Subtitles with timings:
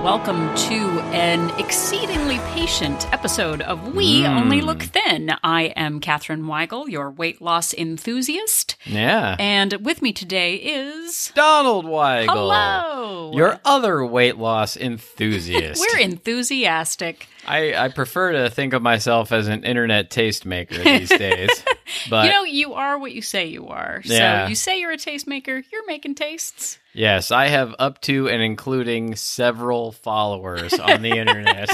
[0.00, 4.28] And welcome to an exceedingly patient episode of We hmm.
[4.28, 5.30] Only Look Thin.
[5.44, 9.36] I am Katherine Weigel, your weight loss enthusiast, Yeah.
[9.38, 11.30] and with me today is.
[11.34, 12.32] Donald Weigel.
[12.32, 13.32] Hello!
[13.34, 15.84] Your other weight loss enthusiast.
[15.92, 17.26] We're enthusiastic.
[17.46, 21.50] I, I prefer to think of myself as an internet tastemaker these days.
[22.08, 24.00] But you know, you are what you say you are.
[24.04, 24.44] Yeah.
[24.44, 26.78] So you say you're a tastemaker, you're making tastes.
[26.92, 31.70] Yes, I have up to and including several followers on the internet.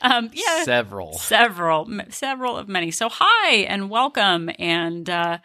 [0.00, 0.62] Um, yeah.
[0.64, 1.14] Several.
[1.14, 5.38] several several of many so hi and welcome and uh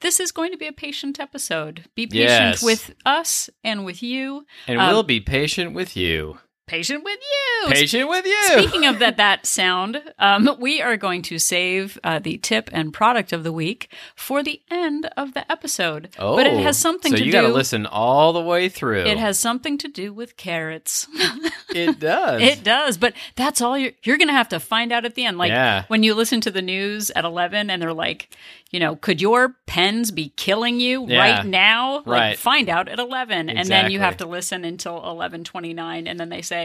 [0.00, 2.62] this is going to be a patient episode be patient Yes.
[2.62, 6.38] with us and with you And Um, we'll be patient with you.
[6.72, 8.42] Patient with you Patient with you.
[8.44, 12.92] Speaking of that, that sound, um, we are going to save uh, the tip and
[12.94, 16.08] product of the week for the end of the episode.
[16.18, 17.38] oh, but it has something so to you do.
[17.42, 19.04] gotta listen all the way through.
[19.04, 21.06] It has something to do with carrots.
[21.74, 22.42] It does.
[22.42, 25.38] It does, but that's all you're you're gonna have to find out at the end.
[25.38, 25.84] Like Yeah.
[25.88, 28.28] when you listen to the news at eleven and they're like,
[28.70, 31.18] you know, could your pens be killing you Yeah.
[31.18, 31.94] right now?
[32.04, 32.38] Like, Right.
[32.38, 36.20] find out at eleven, and then you have to listen until eleven twenty nine, and
[36.20, 36.61] then they say,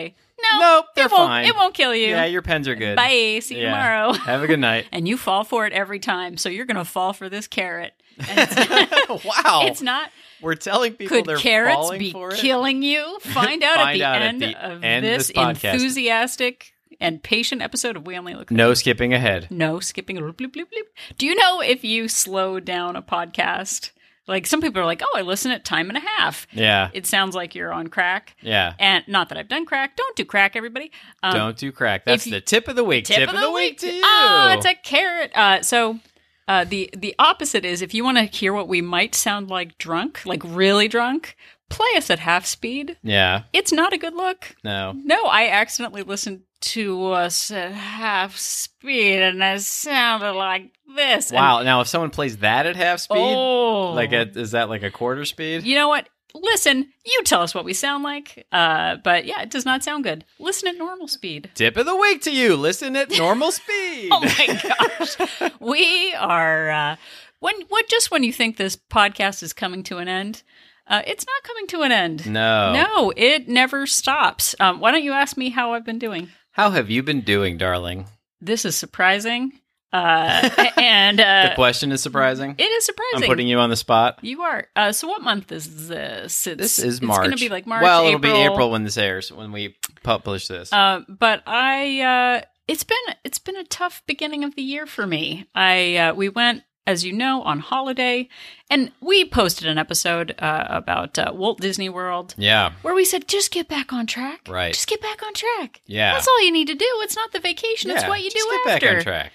[0.51, 1.45] no, Nope, they're it won't, fine.
[1.45, 2.07] It won't kill you.
[2.07, 2.95] yeah, your pens are good.
[2.95, 3.39] Bye.
[3.41, 3.71] See you Yeah.
[3.71, 4.13] tomorrow.
[4.25, 4.85] Have a good night.
[4.91, 7.93] And you fall for it every time, so you're gonna fall for this carrot.
[8.29, 8.55] And it's,
[9.25, 9.61] wow.
[9.65, 10.09] it's not.
[10.41, 12.37] We're telling people Could they're carrots falling be for it.
[12.39, 13.19] killing you?
[13.21, 15.37] Find out at Find the out at end the of end of this this
[15.83, 19.47] enthusiastic and patient episode of We Only Look No skipping ahead.
[19.51, 20.17] No skipping.
[20.17, 20.87] Bloop, bloop, bloop.
[21.17, 23.91] Do you know if you slow down a podcast?
[24.27, 26.47] Like some people are like, oh, I listen at time and a half.
[26.51, 26.89] Yeah.
[26.93, 28.35] It sounds like you're on crack.
[28.41, 28.73] Yeah.
[28.79, 29.95] And not that I've done crack.
[29.95, 30.91] Don't do crack, everybody.
[31.23, 32.03] Um, Don't do crack.
[32.05, 33.05] That's you- the tip of the week.
[33.05, 34.01] tip, of the, week to you.
[34.03, 35.31] Oh, it's a carrot.
[35.35, 35.99] Uh, so
[36.47, 39.77] uh, the the opposite is if you want to hear what we might sound like
[39.77, 41.35] drunk, like really drunk,
[41.69, 42.97] play us at half speed.
[43.03, 43.43] yeah.
[43.53, 44.55] It's not a good look.
[44.63, 44.93] No.
[44.95, 51.29] No, I accidentally listened to us at half speed, and it sounded like this.
[51.31, 51.61] And- Wow.
[51.63, 54.91] Now, if someone plays that at half speed, oh, like at, is that like a
[54.91, 55.63] quarter speed?
[55.63, 56.07] you know what?
[56.35, 58.45] Listen, you tell us what we sound like.
[58.51, 60.23] Uh, but yeah, it does not sound good.
[60.39, 61.49] Listen at normal speed.
[61.55, 62.55] Tip of the week to you.
[62.55, 64.09] Listen at normal speed.
[64.11, 66.95] Oh my gosh, we are uh,
[67.39, 70.43] when what just when you think this podcast is coming to an end,
[70.85, 72.25] uh, it's not coming to an end.
[72.31, 72.73] no.
[72.73, 74.53] No, it never stops.
[74.59, 76.29] Um, why don't you ask me how I've been doing?
[76.57, 78.07] How have you been doing, darling?
[78.41, 79.51] This is surprising,
[79.93, 82.55] uh, and The uh, question is surprising.
[82.57, 83.23] it is surprising.
[83.25, 84.17] I'm putting you on the spot.
[84.23, 84.65] You are.
[84.75, 86.47] Uh, so what month is this?
[86.47, 87.19] It's, This is March.
[87.19, 87.83] It's going to be like March.
[87.83, 88.31] Well, April.
[88.31, 90.73] it'll be April when this airs, when we publish this.
[90.73, 95.05] Uh, but I, uh, it's been it's been a tough beginning of the year for
[95.05, 95.45] me.
[95.53, 98.29] I uh, we went, as you know, on holiday,
[98.71, 102.71] and we posted an episode uh, about uh, Walt Disney World yeah.
[102.81, 104.47] where we said just get back on track.
[104.47, 104.73] Right.
[104.73, 105.81] Just get back on track.
[105.85, 106.13] Yeah.
[106.13, 106.87] That's all you need to do.
[107.01, 107.91] It's not the vacation.
[107.91, 108.87] it's what you just do get after.
[108.87, 109.31] back on track.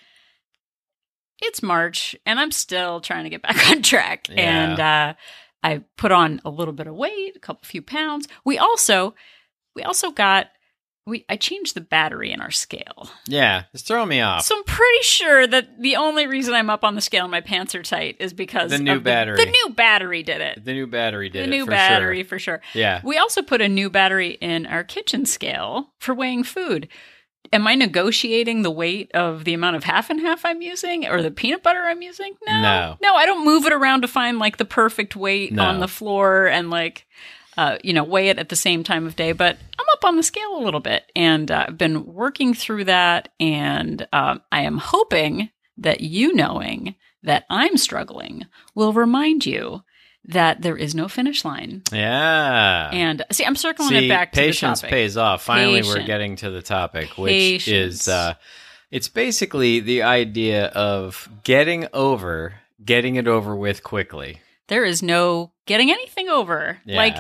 [1.43, 4.29] it's March and I'm still trying to get back on track.
[4.31, 4.41] Yeah.
[4.41, 5.15] And uh,
[5.63, 8.27] I put on a little bit of weight, a couple few pounds.
[8.45, 9.15] We also
[9.77, 10.49] we also got
[11.07, 13.11] we I changed the battery in our scale.
[13.27, 13.65] Yeah.
[13.75, 14.43] It's throwing me off.
[14.45, 17.41] So I'm pretty sure that the only reason I'm up on the scale and my
[17.41, 19.37] pants are tight is because The new battery.
[19.45, 20.65] The, new battery did it.
[20.65, 22.29] the new battery did the it The new battery Sure.
[22.29, 22.61] for sure.
[22.75, 23.01] Yeah.
[23.03, 26.89] We also put a new battery in our kitchen scale for weighing food.
[27.53, 31.21] Am I negotiating the weight of the amount of half and half I'm using or
[31.21, 32.35] the peanut butter I'm using?
[32.47, 32.63] No.
[32.63, 32.97] No.
[33.03, 35.65] No, I don't move it around to find like the perfect weight No.
[35.65, 37.07] on the floor and like
[37.57, 40.17] uh, you know, weigh it at the same time of day, but I'm up on
[40.17, 43.29] the scale a little bit and uh, I've been working through that.
[43.39, 49.83] And um, I am hoping that you knowing that I'm struggling will remind you
[50.25, 51.83] that there is no finish line.
[51.93, 52.91] Yeah.
[52.93, 54.91] And see, I'm circling See, it back to patience the topic.
[54.91, 55.43] Patience pays off.
[55.43, 58.03] Finally, we're getting to the topic, which Patience.
[58.03, 58.35] is uh,
[58.91, 62.55] it's basically the idea of getting over,
[62.85, 64.41] getting it over with quickly.
[64.73, 66.79] There is no getting anything over.
[66.87, 66.97] Yeah.
[66.97, 67.17] Like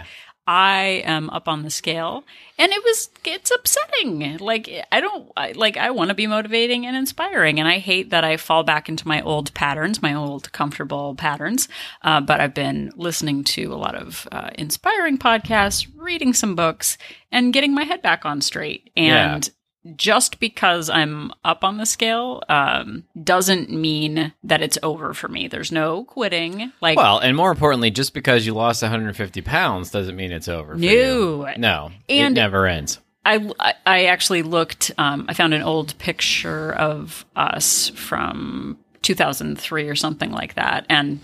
[0.47, 2.25] I am up on the scale
[2.59, 4.39] and it was it's upsetting.
[4.39, 8.09] Like I don't I, like I want to be motivating and inspiring and I hate
[8.09, 11.69] that I fall back into my old patterns, my old comfortable patterns.
[12.01, 16.97] Uh, but I've been listening to a lot of uh, inspiring podcasts, reading some books
[17.31, 18.89] and getting my head back on straight.
[18.97, 19.51] And
[19.97, 25.49] just because I'm up on the scale um, doesn't mean that it's over for me.
[25.49, 26.73] There's no quitting.
[26.81, 30.75] Like Well, and more importantly, just because you lost 150 pounds doesn't mean it's over.
[30.75, 30.87] For No.
[30.89, 31.47] you.
[31.59, 33.01] no, And- it never ends.
[33.25, 34.91] I, I- I actually looked.
[34.99, 41.21] Um, I found an old picture of us from 2003 or something like that, and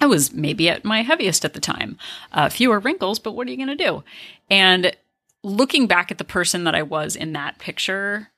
[0.00, 1.96] I was maybe at my heaviest at the time.
[2.32, 4.02] Uh, fewer wrinkles, but what are you going to do?
[4.50, 4.96] And
[5.42, 8.28] looking back at the person that I was in that picture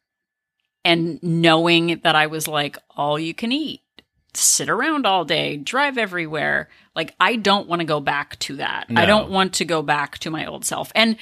[0.84, 3.82] and knowing that I was like all you can eat,
[4.34, 8.86] sit around all day, drive everywhere, like I don't want to go back to that.
[8.94, 10.92] I don't want to go back to my old self.
[10.94, 11.16] And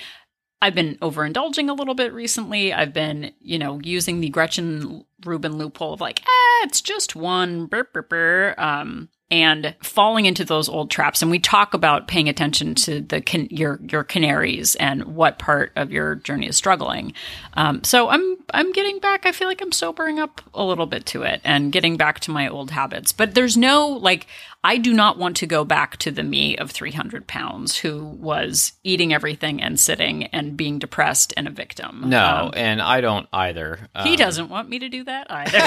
[0.61, 2.73] I've been overindulging a little bit recently.
[2.73, 7.67] I've been, you know, using the Gretchen Rubin loophole of like, ah, it's just one,
[7.67, 11.23] brr, brr, brr, um, and falling into those old traps.
[11.23, 15.73] And we talk about paying attention to the can- your your canaries and what part
[15.75, 17.15] of your journey is struggling.
[17.55, 19.25] Um, so I'm I'm getting back.
[19.25, 22.31] I feel like I'm sobering up a little bit to it and getting back to
[22.31, 23.11] my old habits.
[23.11, 24.27] But there's no like
[24.65, 28.73] I do not want to go back to the me of 300 pounds who was
[28.85, 32.03] eating everything and sitting and being depressed and a victim.
[32.07, 33.89] No, Um, and I don't either.
[34.05, 35.59] he Um, doesn't want me to do that either.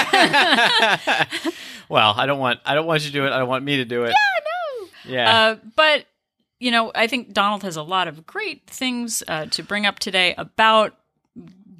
[1.88, 2.60] well, I don't want.
[2.64, 3.32] I don't want you to do it.
[3.32, 4.08] I don't want me to do it.
[4.14, 4.14] Yeah,
[5.04, 5.12] no.
[5.12, 5.36] Yeah.
[5.38, 6.06] uh, but
[6.58, 9.98] you know, I think Donald has a lot of great things uh, to bring up
[9.98, 10.94] today about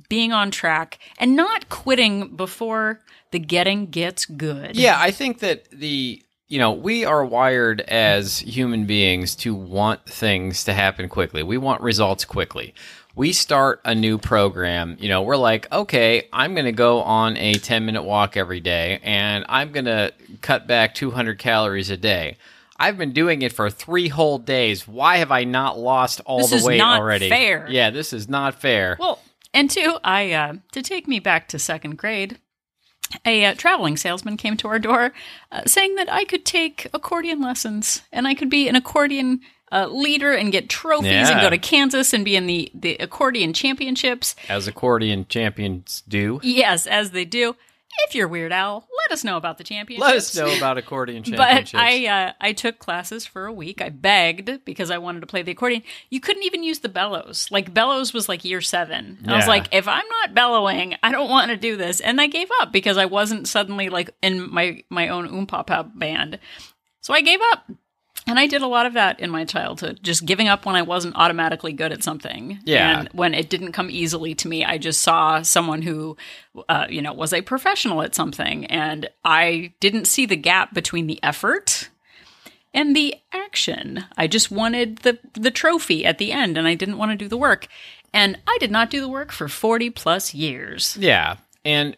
[0.09, 3.01] being on track and not quitting before
[3.33, 4.77] the getting gets good.
[4.77, 10.05] Yeah, I think that the you know we are wired as human beings to want
[10.07, 11.43] things to happen quickly.
[11.43, 12.75] We want results quickly.
[13.15, 17.39] We start a new program, you know, we're like, okay, I'm going to go on
[17.39, 20.13] a 10 minute walk every day and I'm going to
[20.43, 22.37] cut back 200 calories a day.
[22.79, 24.87] I've been doing it for three whole days.
[24.87, 27.31] Why have I not lost all This the weight not already?
[27.31, 27.67] fair.
[27.71, 28.99] Yeah, this is not fair.
[29.01, 29.19] Well,
[29.55, 32.39] and two, I uh, to take me back to second grade,
[33.25, 35.13] a uh, traveling salesman came to our door,
[35.53, 39.41] uh, saying that I could take accordion lessons and I could be an accordion
[39.73, 43.53] uh, leader and get trophies and go to Kansas and be in the the accordion
[43.53, 44.37] championships.
[44.49, 46.41] As accordion champions do.
[46.43, 47.57] Yes, as they do.
[48.05, 50.07] If you're Weird Al, let us know about the championships.
[50.07, 51.73] Let us know about accordion championships.
[51.73, 51.81] But.
[51.81, 53.81] I uh, I took classes for a week.
[53.81, 55.83] I begged because I wanted to play the accordion.
[56.11, 57.49] You couldn't even use the bellows.
[57.51, 59.19] Like bellows was like year seven.
[59.27, 62.01] I was like, if I'm not bellowing, I don't want to do this.
[62.01, 66.39] And I gave up because I wasn't suddenly like in my my own oompah band.
[67.01, 67.71] So I gave up.
[68.27, 70.83] And I did a lot of that in my childhood, just giving up when I
[70.83, 72.59] wasn't automatically good at something.
[72.65, 73.01] Yeah.
[73.01, 76.17] And when it didn't come easily to me, I just saw someone who,
[76.69, 78.67] uh, you know, was a professional at something.
[78.67, 81.89] And I didn't see the gap between the effort
[82.75, 84.05] and the action.
[84.17, 87.29] I just wanted the, the trophy at the end and I didn't want to do
[87.29, 87.69] the work.
[88.13, 90.97] And I did not do the work for 40 plus years.
[90.99, 91.37] Yeah.
[91.65, 91.97] And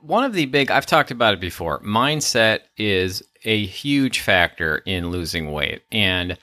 [0.00, 5.10] one of the big, I've talked about it before, mindset is a huge factor in
[5.10, 5.82] losing weight.
[5.90, 6.36] And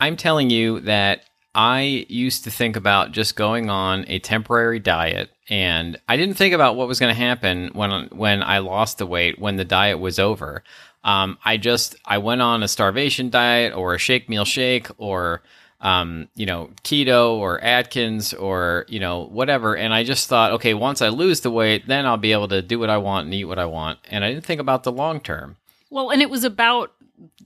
[0.00, 1.22] I'm telling you that
[1.54, 6.54] I used to think about just going on a temporary diet and I didn't think
[6.54, 9.98] about what was going to happen when when I lost the weight when the diet
[9.98, 10.62] was over.
[11.04, 15.42] Um, I just I went on a starvation diet or a shake meal shake or
[15.80, 19.76] um, you know, keto or Atkins or, you know, whatever.
[19.76, 22.62] And I just thought, okay, once I lose the weight, then I'll be able to
[22.62, 24.00] do what I want and eat what I want.
[24.10, 25.56] And I didn't think about the long term.
[25.90, 26.92] Well, and it was about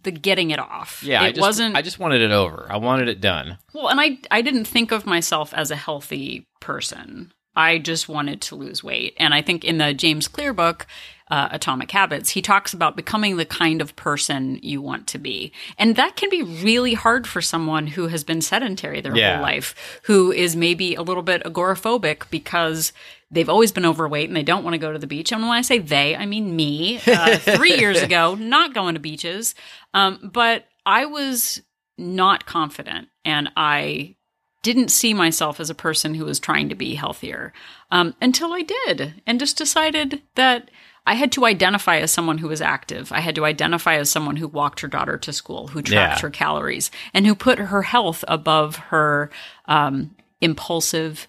[0.03, 1.03] the getting it off.
[1.03, 1.77] Yeah, it I just, wasn't.
[1.77, 2.67] I just wanted it over.
[2.69, 3.59] I wanted it done.
[3.73, 7.33] Well, and I I didn't think of myself as a healthy person.
[7.55, 9.15] I just wanted to lose weight.
[9.19, 10.87] And I think in the James Clear book,
[11.33, 15.51] uh, Atomic Habits, he talks about becoming the kind of person you want to be.
[15.79, 19.35] And that can be really hard for someone who has been sedentary their Yeah.
[19.37, 22.93] whole life, who is maybe a little bit agoraphobic because
[23.31, 25.33] they've always been overweight and they don't want to go to the beach.
[25.33, 27.01] And when I say they, I mean me.
[27.07, 29.55] Uh, three years ago, not going to beaches.
[29.95, 31.63] Um, but I was
[31.97, 34.17] not confident and I
[34.63, 37.55] didn't see myself as a person who was trying to be healthier
[37.91, 40.71] um, until I did, and just decided that
[41.07, 43.11] I had to identify as someone who was active.
[43.13, 46.23] I had to identify as someone who walked her daughter to school, who tracked Yeah.
[46.23, 49.31] her calories, and who put her health above her
[49.67, 51.27] um, impulsive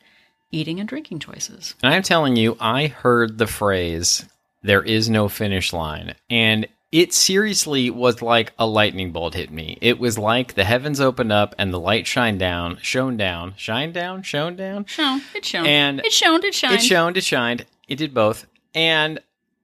[0.51, 1.73] eating and drinking choices.
[1.81, 4.25] And I'm telling you, I heard the phrase,
[4.61, 6.13] there is no finish line.
[6.29, 9.79] And it seriously was like a lightning bolt hit me.
[9.81, 13.95] It was like the heavens opened up and the light shined down, shone down, shined
[13.95, 14.85] down, shone down.
[14.85, 16.75] Shone, it shone, And it shone, it shined.
[16.75, 17.65] It shone, it shined.
[17.87, 18.45] It did both.
[18.75, 19.19] And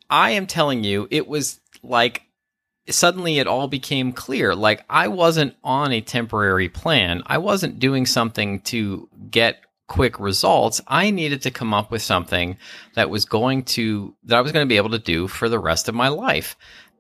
[0.10, 2.24] I am telling you, it was like
[2.90, 4.56] suddenly it all became clear.
[4.56, 7.24] Like I wasn't on a temporary plan.
[7.26, 10.82] I wasn't doing something to get quick results.
[10.88, 12.58] I needed to come up with something
[12.96, 15.60] that was going to, that I was going to be able to do for the
[15.60, 16.56] rest of my life.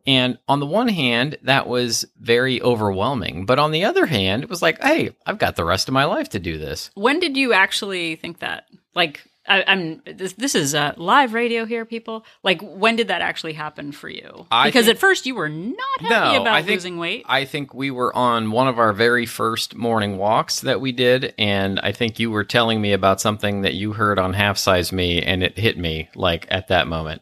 [0.07, 3.45] And on the one hand, that was very overwhelming.
[3.45, 6.05] But on the other hand, it was like, hey, I've got the rest of my
[6.05, 6.89] life to do this.
[6.95, 8.65] When did you actually think that?
[8.95, 12.25] Like I, I'm this, this is uh, live radio here, people.
[12.43, 14.45] Like, when did that actually happen for you?
[14.51, 17.25] I because think- at first you were not happy No, about I think- losing weight.
[17.27, 21.33] I think we were on one of our very first morning walks that we did,
[21.37, 24.91] and I think you were telling me about something that you heard on Half Size
[24.91, 27.21] Me, and it hit me like at that moment.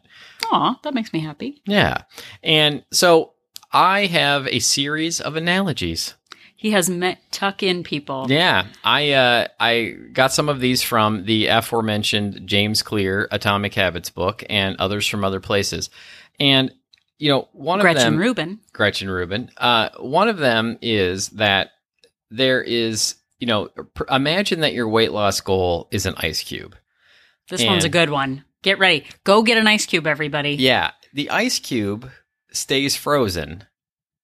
[0.52, 1.62] Aw, that makes me happy.
[1.66, 2.02] Yeah.
[2.42, 3.32] And so
[3.72, 6.14] I have a series of analogies.
[6.58, 8.26] He has met tuck in people.
[8.28, 8.66] Yeah.
[8.82, 14.42] I uh I got some of these from the aforementioned James Clear Atomic Habits book
[14.50, 15.88] and others from other places.
[16.40, 16.72] And
[17.18, 18.58] you know, one Gretchen of them Rubin.
[18.72, 19.52] Gretchen Rubin.
[19.56, 21.70] Uh, one of them is that
[22.28, 26.74] there is, you know, pr- imagine that your weight loss goal is an ice cube.
[27.48, 28.44] This one's a good one.
[28.62, 29.04] Get ready.
[29.22, 30.54] Go get an ice cube, everybody.
[30.54, 32.10] Yeah, the ice cube
[32.50, 33.64] stays frozen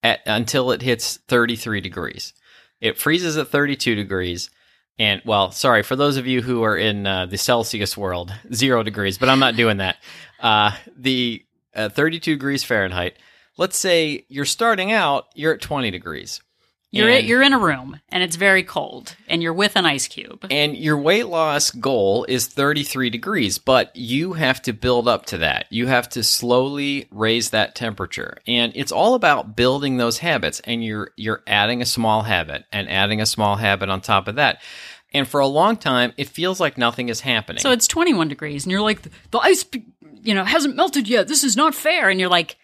[0.05, 2.35] at until it hits 33 degrees.
[2.81, 4.51] It freezes at 32 degrees.
[4.99, 8.85] And well, sorry for those of you who are in uh, the Celsius world, zero
[8.85, 9.97] degrees, but I'm not doing that.
[10.39, 11.45] Uh, the
[11.75, 13.17] uh, 32 degrees Fahrenheit.
[13.57, 16.41] Let's say you're starting out, you're at 20 degrees.
[16.95, 20.07] You're And- you're in a room and it's very cold and you're with an ice
[20.07, 20.47] cube.
[20.51, 25.39] And your weight loss goal is 33 degrees, but you have to build up to
[25.39, 25.67] that.
[25.71, 28.39] You have to slowly raise that temperature.
[28.47, 32.89] And it's all about building those habits and you're you're adding a small habit and
[32.89, 34.63] adding a small habit on top of that.
[35.13, 37.61] And for a long time, it feels like nothing is happening.
[37.61, 39.65] So it's 21 degrees and you're like the ice
[40.23, 41.29] you know hasn't melted yet.
[41.29, 42.57] This is not fair and you're like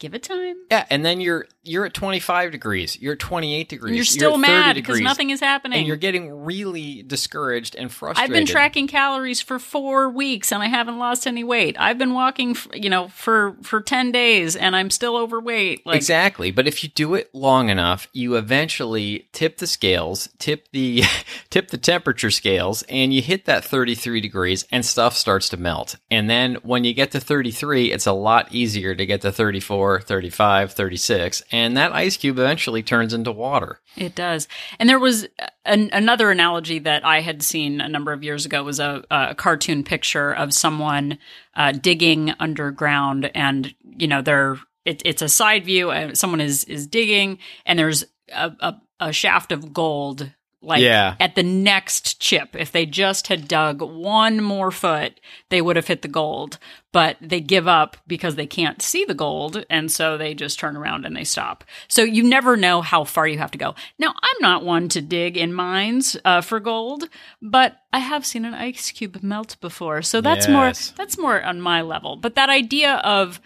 [0.00, 0.56] give it time.
[0.70, 4.40] yeah, and then you're you're at 25 degrees, you're at 28 degrees, you're still 30
[4.40, 5.78] mad because nothing is happening.
[5.78, 8.30] and you're getting really discouraged and frustrated.
[8.30, 11.76] I've been tracking calories for four weeks and I haven't lost any weight.
[11.78, 15.86] I've been walking, you know, for for ten days and I'm still overweight.
[15.86, 16.50] Like, exactly.
[16.50, 21.02] But if you do it long enough, you eventually tip the scales, tip the
[21.50, 25.96] tip the temperature scales, and you hit that 33 degrees and stuff starts to melt.
[26.10, 29.89] And then when you get to 33, it's a lot easier to get to 34,
[29.98, 33.80] 35, 36, and that ice cube eventually turns into water.
[33.96, 34.46] It does.
[34.78, 35.26] And there was
[35.64, 39.34] an, another analogy that I had seen a number of years ago was a, a
[39.34, 41.18] cartoon picture of someone
[41.54, 45.90] uh, digging underground, and you know, they're it, it's a side view.
[45.90, 50.30] Uh, someone is is digging, and there's a, a, a shaft of gold.
[50.62, 51.14] Like Yeah.
[51.18, 55.86] at the next chip, if they just had dug one more foot, they would have
[55.86, 56.58] hit the gold.
[56.92, 60.76] But they give up because they can't see the gold, and so they just turn
[60.76, 61.64] around and they stop.
[61.88, 63.74] So you never know how far you have to go.
[63.98, 67.04] Now, I'm not one to dig in mines uh, for gold,
[67.40, 71.60] but I have seen an ice cube melt before, so that's more that's more on
[71.60, 72.16] my level.
[72.16, 73.40] But that idea of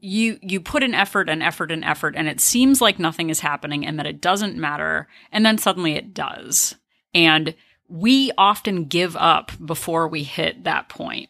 [0.00, 3.40] you you put an effort and effort and effort and it seems like nothing is
[3.40, 6.74] happening and that it doesn't matter and then suddenly it does
[7.14, 7.54] and
[7.88, 11.28] we often give up before we hit that point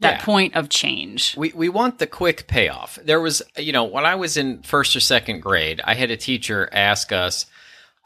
[0.00, 0.24] that Yeah.
[0.24, 2.98] point of change We we want the quick payoff.
[3.02, 6.16] There was, you know, when I was in first or second grade, I had a
[6.16, 7.46] teacher ask us,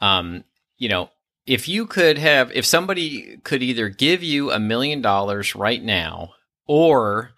[0.01, 0.43] um,
[0.77, 1.11] you know,
[1.45, 6.33] if you could have, if somebody could either give you a million dollars right now,
[6.65, 7.31] or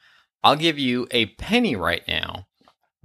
[0.43, 2.47] I'll give you a penny right now,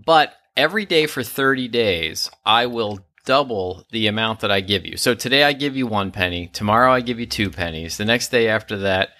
[0.05, 4.97] but every day for 30 days, I will double the amount that I give you.
[4.97, 8.29] So today I give you one penny, tomorrow I give you two pennies, the next
[8.29, 9.11] day after that,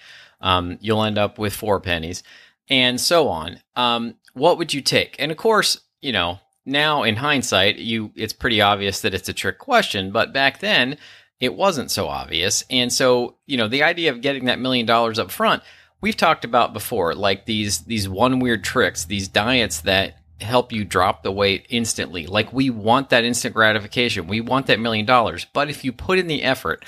[0.41, 2.23] um, you'll end up with four pennies,
[2.69, 3.59] and so on.
[3.75, 5.15] Um, what would you take?
[5.19, 9.33] And of course, you know, now in hindsight, you it's pretty obvious that it's a
[9.33, 10.97] trick question, but back then
[11.39, 12.63] it wasn't so obvious.
[12.69, 15.63] And so, you know, the idea of getting that million dollars up front,
[15.99, 20.83] we've talked about before, like these these one weird tricks, these diets that help you
[20.83, 22.27] drop the weight instantly.
[22.27, 24.27] Like we want that instant gratification.
[24.27, 25.45] We want that million dollars.
[25.45, 26.85] But if you put in the effort,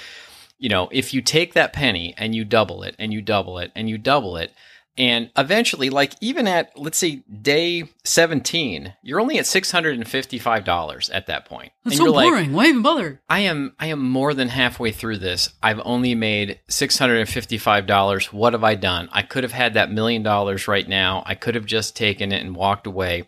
[0.57, 3.72] you know, if you take that penny and you double it and you double it
[3.75, 4.53] and you double it,
[4.97, 10.07] and eventually, like even at let's say day seventeen, you're only at six hundred and
[10.07, 11.71] fifty-five dollars at that point.
[11.85, 15.50] and you're like, why even bother I am I am more than halfway through this.
[15.63, 18.31] I've only made six hundred and fifty-five dollars.
[18.31, 19.09] What have I done?
[19.12, 21.23] I could have had that million dollars right now.
[21.25, 23.25] I could have just taken it and walked away.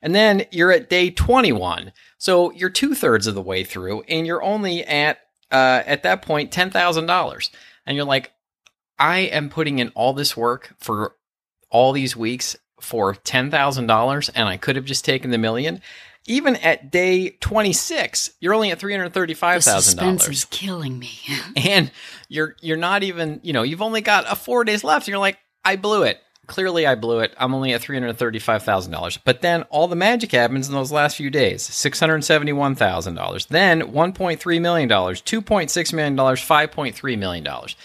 [0.00, 4.24] And then you're at day twenty-one, so you're two thirds of the way through, and
[4.24, 5.18] you're only at
[5.50, 7.50] uh, at that point ten thousand dollars,
[7.84, 8.30] and you're like,
[8.98, 11.14] I am putting in all this work for
[11.70, 15.80] all these weeks for ten thousand dollars, and I could have just taken the million.
[16.26, 20.22] Even at day twenty six, you're only at three hundred thirty five the thousand suspense
[20.22, 21.10] dollars, is killing me
[21.56, 21.90] and
[22.28, 25.06] you're you're not even you know you've only got a four days left.
[25.06, 26.20] And you're like, I blew it.
[26.46, 27.34] Clearly, I blew it.
[27.36, 29.18] I'm only at three hundred thirty five thousand dollars.
[29.18, 32.74] But then all the magic happens in those last few days: six hundred seventy one
[32.74, 36.94] thousand dollars, then one point three million dollars, two point six million dollars, five point
[36.94, 37.76] three million dollars.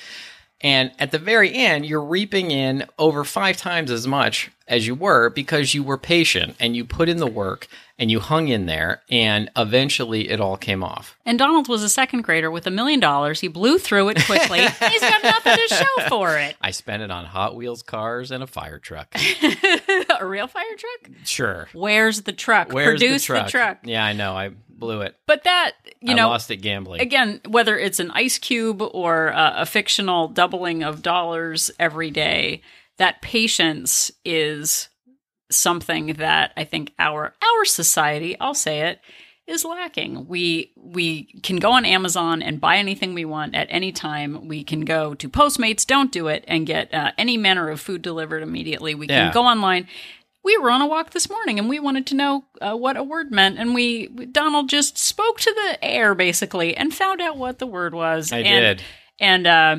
[0.63, 4.95] And at the very end, you're reaping in over five times as much as you
[4.95, 7.67] were because you were patient and you put in the work
[7.99, 11.17] and you hung in there and eventually it all came off.
[11.25, 13.41] And Donald was a second grader with a million dollars.
[13.41, 14.59] He blew through it quickly.
[14.89, 16.55] He's got nothing to show for it.
[16.61, 19.13] I spent it on Hot Wheels cars and a fire truck.
[20.19, 21.11] a real fire truck?
[21.25, 21.67] Sure.
[21.73, 22.71] Where's the truck?
[22.71, 23.49] Where's Produce the truck?
[23.49, 23.77] truck.
[23.83, 24.33] Yeah, I know.
[24.33, 25.15] I blew it.
[25.27, 27.01] But that, you I know, lost it gambling.
[27.01, 32.61] again, whether it's an ice cube or uh, a fictional doubling of dollars every day,
[32.97, 34.89] that patience is
[35.51, 38.99] something that I think our our society, I'll say it,
[39.45, 40.27] is lacking.
[40.27, 44.47] We we can go on Amazon and buy anything we want at any time.
[44.47, 48.01] We can go to Postmates, don't do it, and get uh, any manner of food
[48.01, 48.95] delivered immediately.
[48.95, 49.25] We Yeah.
[49.25, 49.87] can go online.
[50.43, 53.03] We were on a walk this morning and we wanted to know uh, what a
[53.03, 57.59] word meant, and we Donald just spoke to the air basically and found out what
[57.59, 58.31] the word was.
[58.31, 58.85] I and, did.
[59.19, 59.77] and uh,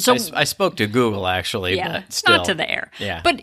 [0.00, 2.36] so I spoke to Google actually, yeah, but still.
[2.36, 2.90] not to the air.
[2.98, 3.20] Yeah.
[3.22, 3.42] But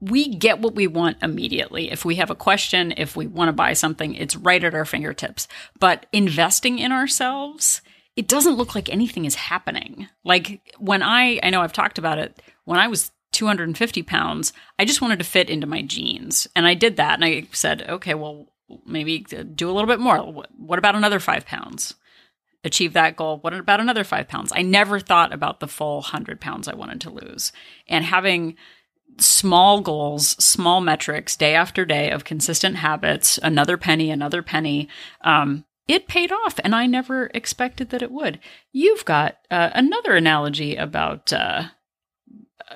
[0.00, 1.90] we get what we want immediately.
[1.90, 4.84] If we have a question, if we want to buy something, it's right at our
[4.84, 5.48] fingertips.
[5.78, 7.82] But investing in ourselves,
[8.16, 10.08] it doesn't look like anything is happening.
[10.24, 14.84] Like when I, I know I've talked about it, when I was 250 pounds, I
[14.84, 16.46] just wanted to fit into my jeans.
[16.54, 17.14] And I did that.
[17.14, 18.52] And I said, okay, well,
[18.86, 20.18] maybe do a little bit more.
[20.18, 21.94] What- about another five pounds?
[22.64, 23.38] achieve that goal.
[23.38, 24.52] What about another five pounds?
[24.54, 27.52] I never thought about the full hundred pounds I wanted to lose.
[27.88, 28.56] And having
[29.18, 34.88] small goals, small metrics, day after day of consistent habits, another penny, another penny,
[35.22, 36.58] um, it paid off.
[36.62, 38.38] And I never expected that it would.
[38.70, 41.32] You've got uh, another analogy about.
[41.32, 41.64] Uh,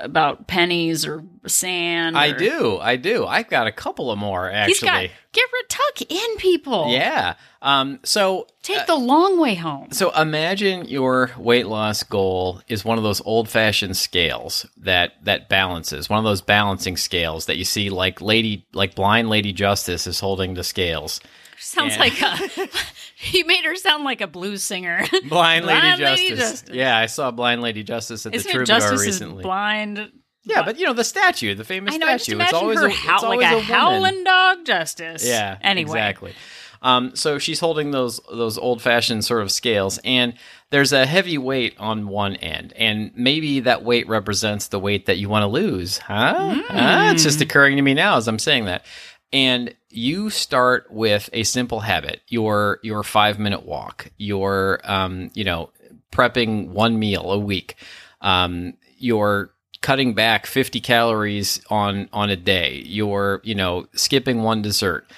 [0.00, 2.16] about pennies or sand.
[2.18, 2.78] I do.
[2.78, 3.26] I do.
[3.26, 5.12] I've got a couple of more He's got actually.
[5.32, 6.90] get rid, tuck in people.
[6.90, 7.34] yeah.
[7.62, 7.98] Um.
[8.04, 9.88] So take the long way home.
[9.92, 15.48] So imagine your weight loss goal is one of those old fashioned scales that that
[15.48, 20.06] balances, one of those balancing scales that you see like lady like blind lady justice
[20.06, 21.20] is holding the scales.
[21.58, 22.00] Sounds Yeah.
[22.00, 22.68] like a.
[23.18, 25.04] he made her sound like a blues singer.
[25.28, 26.20] Blind lady, Blind justice.
[26.22, 26.74] Lady Justice.
[26.74, 29.38] Yeah, I saw blind lady justice at Isn't the Troubadour Justice recently.
[29.40, 30.12] is blind?
[30.44, 32.06] yeah, but you know the statue, the famous I know.
[32.06, 32.40] I just statue.
[32.42, 34.64] It's always her a, howl, it's always like a, a howling dog.
[34.66, 35.26] Justice.
[35.26, 35.58] Yeah.
[35.62, 35.82] Anyway.
[35.90, 36.34] Exactly.
[36.82, 40.34] Um, so she's holding those those old fashioned sort of scales, and
[40.70, 45.16] there's a heavy weight on one end, and maybe that weight represents the weight that
[45.16, 45.98] you want to lose.
[45.98, 46.34] Huh?
[46.68, 47.26] Ah, it's Hmm.
[47.28, 48.84] just occurring to me now as I'm saying that.
[49.32, 55.44] And you start with a simple habit: your your five minute walk, your um, you
[55.44, 55.70] know,
[56.12, 57.76] prepping one meal a week,
[58.20, 64.62] um, your cutting back 50 calories on on a day you're you know skipping one
[64.62, 65.08] dessert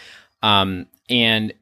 [0.42, 1.54] um, and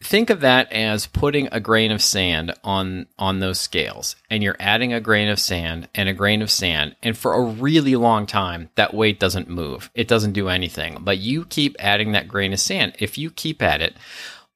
[0.00, 4.56] think of that as putting a grain of sand on on those scales and you're
[4.60, 8.26] adding a grain of sand and a grain of sand and for a really long
[8.26, 9.90] time that weight doesn't move.
[9.94, 10.98] It doesn't do anything.
[11.00, 12.94] But you keep adding that grain of sand.
[12.98, 13.96] If you keep at it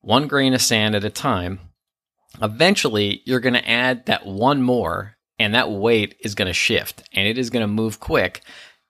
[0.01, 1.61] one grain of sand at a time
[2.41, 7.03] eventually you're going to add that one more and that weight is going to shift
[7.13, 8.43] and it is going to move quick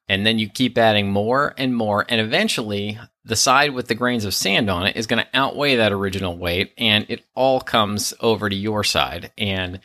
[0.08, 4.24] and then you keep adding more and more and eventually the side with the grains
[4.24, 8.12] of sand on it is going to outweigh that original weight and it all comes
[8.20, 9.78] over to your side and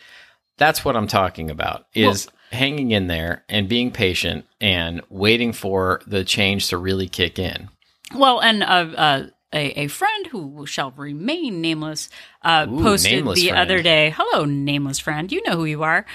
[0.58, 6.02] that's what i'm talking about is hanging in there and being patient and waiting for
[6.08, 7.70] the change to really kick in
[8.16, 12.10] Well, and uh, uh, a, a friend who shall remain nameless
[12.44, 13.60] uh, Ooh, posted nameless the friend.
[13.62, 14.14] other day.
[14.16, 15.30] Hello, nameless friend.
[15.32, 16.06] You know who you are.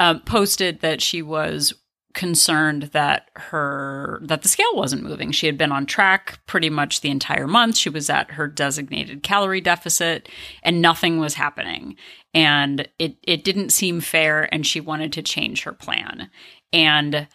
[0.00, 1.74] Um, posted that she was
[2.14, 5.32] concerned that her that the scale wasn't moving.
[5.32, 7.76] She had been on track pretty much the entire month.
[7.76, 10.28] She was at her designated calorie deficit
[10.62, 11.96] and nothing was happening.
[12.34, 16.30] And it it didn't seem fair and she wanted to change her plan.
[16.72, 17.28] And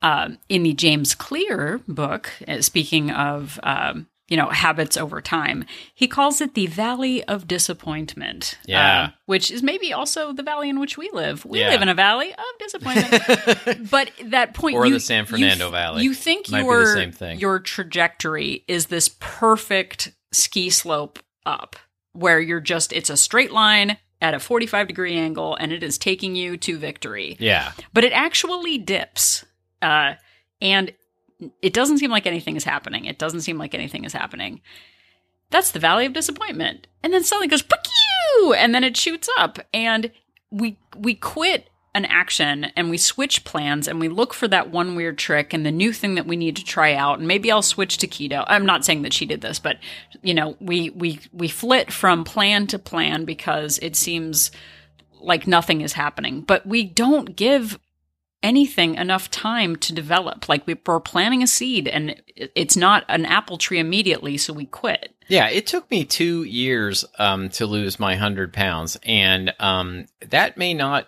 [0.00, 5.64] um, in the James Clear book, uh, speaking of um, you know habits over time,
[5.94, 8.58] he calls it the Valley of Disappointment.
[8.66, 9.04] Yeah.
[9.04, 11.44] uh, which is maybe also the valley in which we live.
[11.44, 11.70] We Yeah.
[11.70, 13.90] live in a valley of disappointment.
[13.90, 16.02] but that point, Or you- the San you- Fernando Valley.
[16.04, 17.38] You think Might your same thing.
[17.38, 21.76] your trajectory is this perfect ski slope up,
[22.12, 25.96] where you're just it's a straight line at a 45 degree angle, and it is
[25.96, 29.44] taking you to victory yeah but it actually dips
[29.80, 30.14] uh,
[30.60, 30.92] and
[31.62, 34.60] it doesn't seem like anything is happening it doesn't seem like anything is happening
[35.50, 39.58] that's the valley of disappointment and then suddenly goes "Pew!" and then it shoots up
[39.72, 40.10] and
[40.50, 44.94] we we quit an action and we switch plans and we look for that one
[44.94, 47.62] weird trick and the new thing that we need to try out and maybe I'll
[47.62, 48.44] switch to keto.
[48.46, 49.78] I'm not saying that she did this, but
[50.22, 54.50] you know, we we we flit from plan to plan because it seems
[55.20, 56.42] like nothing is happening.
[56.42, 57.78] But we don't give
[58.42, 60.48] anything enough time to develop.
[60.48, 64.66] Like we- we're planting a seed and it's not an apple tree immediately, so we
[64.66, 65.14] quit.
[65.28, 70.56] Yeah, it took me two years um, to lose my hundred pounds, and um, that
[70.56, 71.06] may not,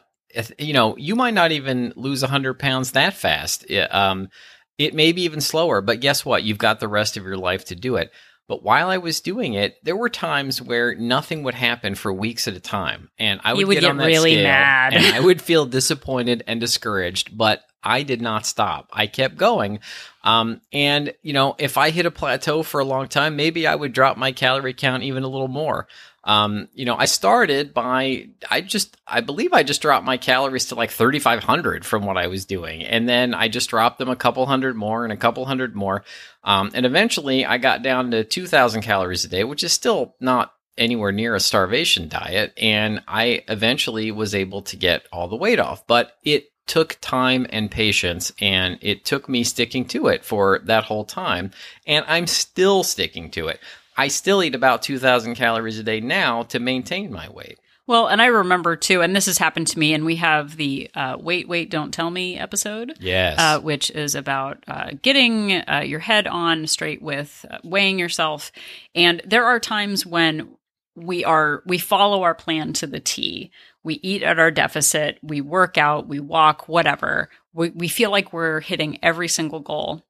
[0.58, 3.64] you know, you might not even lose hundred pounds that fast.
[3.70, 4.28] It, um,
[4.76, 6.42] it may be even slower, but guess what?
[6.42, 8.10] You've got the rest of your life to do it.
[8.50, 12.48] But while I was doing it, there were times where nothing would happen for weeks
[12.48, 14.92] at a time, and I would, would get, get on that really scale, mad.
[14.92, 17.38] and I would feel disappointed and discouraged.
[17.38, 18.88] But I did not stop.
[18.92, 19.78] I kept going.
[20.24, 23.76] Um, and you know, if I hit a plateau for a long time, maybe I
[23.76, 25.86] would drop my calorie count even a little more.
[26.24, 30.66] Um, you know, I started by I just I believe I just dropped my calories
[30.66, 32.82] to like 3500 from what I was doing.
[32.82, 36.04] And then I just dropped them a couple hundred more and a couple hundred more.
[36.44, 40.52] Um, and eventually I got down to 2000 calories a day, which is still not
[40.76, 42.52] anywhere near a starvation diet.
[42.56, 47.46] And I eventually was able to get all the weight off, but it took time
[47.50, 51.50] and patience and it took me sticking to it for that whole time.
[51.86, 53.58] And I'm still sticking to it.
[53.96, 57.58] I still eat about 2,000 calories a day now to maintain my weight.
[57.86, 60.88] Well, and I remember too, and this has happened to me, and we have the
[60.94, 63.36] uh, "Wait, Wait, Don't Tell Me" episode, Yes.
[63.36, 68.52] uh, which is about uh, getting uh, your head on straight with uh, weighing yourself.
[68.94, 70.50] And there are times when
[70.94, 73.50] we are we follow our plan to the T.
[73.82, 75.18] We eat at our deficit.
[75.20, 76.06] We work out.
[76.06, 76.68] We walk.
[76.68, 77.28] Whatever.
[77.52, 80.04] We we feel like we're hitting every single goal,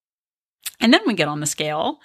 [0.80, 1.98] and then we get on the scale.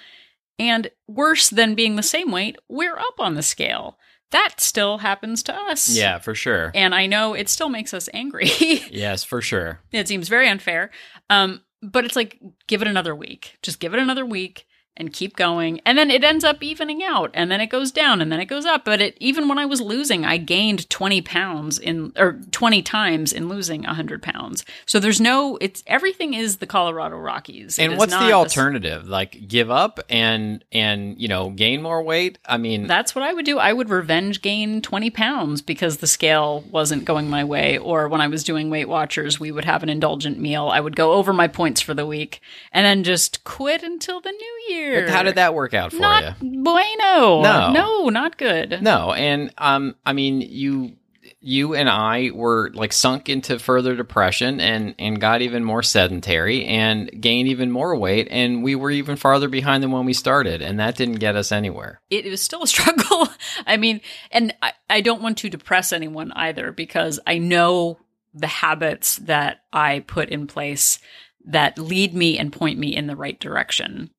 [0.58, 3.98] And worse than being the same weight, we're up on the scale.
[4.32, 5.90] That still happens to us.
[5.96, 6.72] yeah, for sure.
[6.74, 8.50] And I know it still makes us angry.
[8.92, 9.80] Yes, for sure.
[9.92, 10.92] it seems very unfair.
[11.30, 13.58] Um, but it's like, give it another week.
[13.62, 14.66] Just give it another week
[14.98, 15.82] and keep going.
[15.86, 18.46] And then it ends up evening out and then it goes down and then it
[18.46, 18.86] goes up.
[18.86, 23.34] But it, even when I was losing, I gained 20 pounds in, or 20 times
[23.34, 24.64] in losing 100 pounds.
[24.86, 27.78] So there's no, it's, everything is the Colorado Rockies.
[27.78, 29.08] It And what's the this- alternative?
[29.08, 32.38] Like give up and and you know, gain more weight?
[32.46, 33.60] I mean, That's what I would do.
[33.60, 37.78] I would revenge gain 20 pounds because the scale wasn't going my way.
[37.78, 40.70] Or when I was doing Weight Watchers, we would have an indulgent meal.
[40.70, 42.40] I would go over my points for the week
[42.72, 44.85] and then just quit until the new year.
[45.10, 46.64] How did that work out for Not you?
[46.64, 47.42] bueno.
[47.42, 47.72] No.
[47.72, 48.82] No, not good.
[48.82, 50.94] No, and um I mean, you
[51.42, 56.66] you and I were like sunk into further depression and and got even more sedentary
[56.66, 60.62] and gained even more weight and we were even farther behind than when we started
[60.64, 62.02] and that didn't get us anywhere.
[62.10, 63.28] it was still a struggle.
[63.68, 68.00] I mean, and I, I don't want to depress anyone either because I know
[68.34, 71.00] the habits that I put in place
[71.46, 74.10] that lead me and point me in the right direction.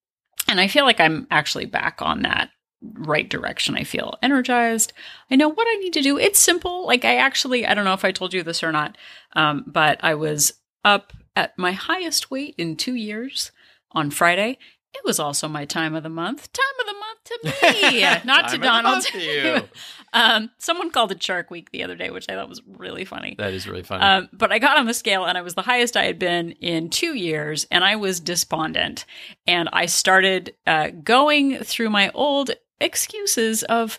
[0.48, 2.50] And I feel like I'm actually back on that
[2.94, 3.76] right direction.
[3.76, 4.92] I feel energized.
[5.30, 6.18] I know what I need to do.
[6.18, 6.86] It's simple.
[6.86, 8.96] Like I actually, I don't know if I told you this or not,
[9.34, 10.54] um, but I was
[10.84, 13.50] up at my highest weight in two years
[13.92, 14.58] on Friday.
[14.94, 16.50] It was also my time of the month.
[16.52, 19.02] Time of the month to me, not to Donald.
[19.04, 19.62] to you.
[20.12, 23.34] um, someone called it Shark Week the other day, which I thought was really funny.
[23.38, 24.02] That is really funny.
[24.02, 26.52] Um, but I got on the scale and I was the highest I had been
[26.52, 29.04] in two years, and I was despondent.
[29.46, 33.98] And I started uh, going through my old excuses of,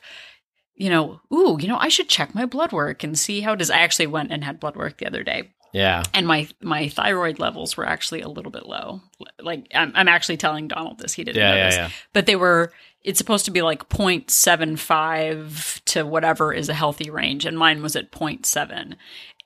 [0.75, 3.61] you know, ooh, you know, I should check my blood work and see how it
[3.61, 3.69] is.
[3.69, 6.03] I actually went and had blood work the other day, yeah.
[6.13, 9.01] and my my thyroid levels were actually a little bit low.
[9.41, 11.89] Like I'm, I'm actually telling Donald this; he didn't Yeah, know yeah, this, yeah.
[12.13, 12.71] but they were.
[13.07, 17.95] It's supposed to be like 0.75 to whatever is a healthy range, and mine was
[17.95, 18.95] at 0.7.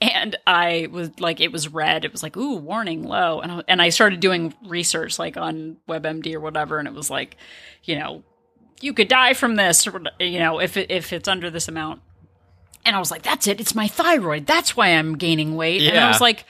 [0.02, 2.04] And I was like, it was red.
[2.04, 3.40] It was like, ooh, warning, low.
[3.40, 7.12] And I, and I started doing research like on WebMD or whatever, and it was
[7.12, 7.38] like,
[7.84, 8.24] you know,
[8.80, 12.02] you could die from this, or you know, if it, if it's under this amount.
[12.84, 13.62] And I was like, that's it.
[13.62, 14.48] It's my thyroid.
[14.48, 15.84] That's why I'm gaining weight.
[15.84, 16.46] And I was like,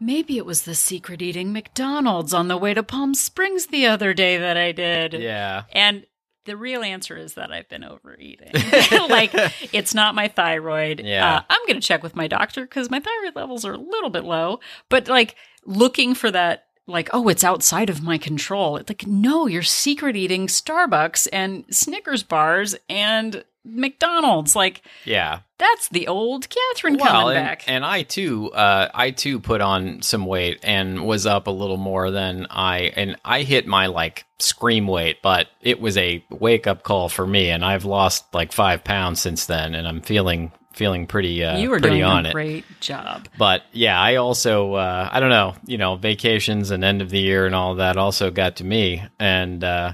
[0.00, 4.14] maybe it was the secret eating McDonald's on the way to Palm Springs the other
[4.14, 5.12] day that I did.
[5.12, 5.64] Yeah.
[5.72, 6.06] And
[6.44, 8.52] the real answer is that I've been overeating.
[9.08, 9.30] like,
[9.72, 11.00] it's not my thyroid.
[11.04, 11.36] Yeah.
[11.36, 14.10] Uh, I'm going to check with my doctor because my thyroid levels are a little
[14.10, 14.60] bit low.
[14.88, 18.76] But, like, looking for that, like, oh, it's outside of my control.
[18.76, 24.56] It's like, no, you're secret eating Starbucks and Snickers bars and McDonald's.
[24.56, 25.40] Like, Yeah.
[25.58, 27.64] that's the old Catherine Well, coming and, back.
[27.66, 31.76] and I too, uh, I too put on some weight and was up a little
[31.76, 36.66] more than I, and I hit my like scream weight, but it was a wake
[36.66, 40.52] up call for me, and I've lost like five pounds since then, and I'm feeling
[40.72, 42.32] feeling pretty, uh, you were pretty doing on a it.
[42.32, 43.28] great job.
[43.36, 47.20] But yeah, I also, uh, I don't know, you know, vacations and end of the
[47.20, 49.92] year and all that also got to me, and uh,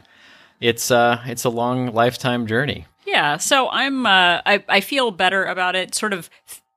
[0.60, 2.86] it's uh, it's a long lifetime journey.
[3.06, 6.28] Yeah, so I'm uh I I feel better about it sort of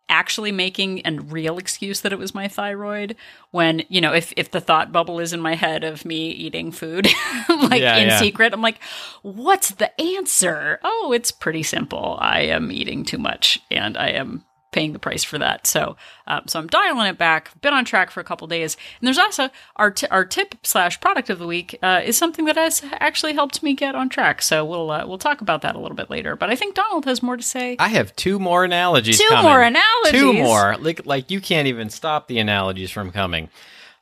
[0.09, 3.15] actually making a real excuse that it was my thyroid
[3.51, 6.71] when you know if if the thought bubble is in my head of me eating
[6.71, 7.05] food
[7.49, 8.19] like Yeah, in yeah.
[8.19, 8.81] secret i'm like
[9.21, 14.43] what's the answer oh it's pretty simple i am eating too much and i am
[14.71, 15.95] paying the price for that so
[16.27, 19.17] um, so i'm dialing it back been on track for a couple days and there's
[19.17, 22.83] also our, t- our tip slash product of the week uh, is something that has
[22.93, 25.97] actually helped me get on track so we'll uh, we'll talk about that a little
[25.97, 29.17] bit later but i think donald has more to say I have two more analogies.
[29.17, 29.43] Two coming.
[29.43, 30.11] more analogies?
[30.11, 30.75] Two more.
[30.77, 33.49] Like, like you can't even stop the analogies from coming.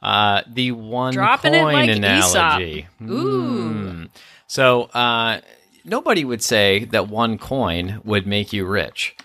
[0.02, 2.88] Uh, the one Dropping coin like analogy.
[3.00, 3.10] Aesop.
[3.10, 3.74] Ooh.
[3.74, 4.10] Mm.
[4.48, 5.42] So uh,
[5.84, 9.16] nobody would say that one coin would make you rich,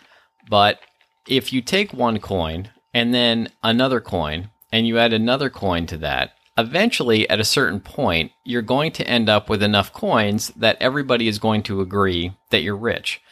[0.49, 0.81] but
[1.27, 5.99] if you take one coin and then another coin and you add another coin to
[5.99, 6.33] that.
[6.59, 11.27] Eventually, at a certain point, you're going to end up with enough coins that everybody
[11.29, 13.23] is going to agree that you're rich.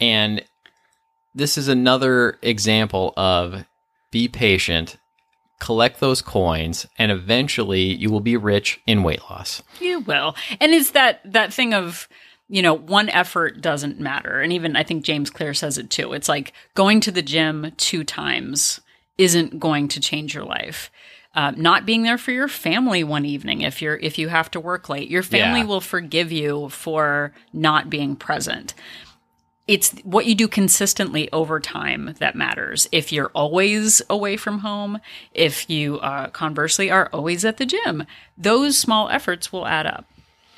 [0.00, 0.42] And
[1.34, 3.64] this is another example of
[4.10, 4.96] be patient,
[5.58, 9.62] collect those coins, and eventually you will be rich in weight loss.
[9.80, 10.34] You will.
[10.60, 12.08] And it's that that thing of
[12.52, 14.42] you know, one effort doesn't matter.
[14.42, 16.12] And even I think James Clear says it too.
[16.12, 18.82] It's like going to the gym two times
[19.16, 20.90] isn't going to change your life.
[21.34, 24.60] Uh, not being there for your family one evening if you're if you have to
[24.60, 25.66] work late, your family Yeah.
[25.66, 28.74] will forgive you for not being present.
[29.66, 32.86] It's what you do consistently over time that matters.
[32.92, 35.00] If you're always away from home,
[35.32, 38.04] if you uh, conversely are always at the gym,
[38.36, 40.04] those small efforts will add up.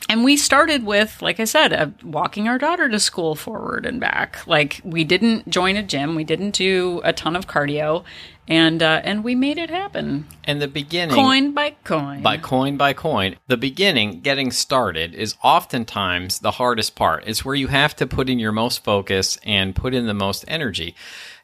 [0.09, 3.99] And we started with, like I said, uh, walking our daughter to school forward and
[4.01, 4.47] back.
[4.47, 8.05] Like we didn't join a gym, we didn't do a ton of cardio,
[8.47, 12.23] and uh, and we made it happen, And the beginning coin by coin.
[12.23, 13.37] by coin by coin.
[13.47, 17.25] The beginning, getting started, is oftentimes the hardest part.
[17.27, 20.45] It's where you have to put in your most focus and put in the most
[20.47, 20.95] energy.